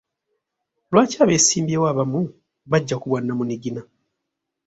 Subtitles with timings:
[0.91, 2.19] Lwaki abeesimbyewo abamu
[2.71, 3.81] bajja ku bwannamunigina?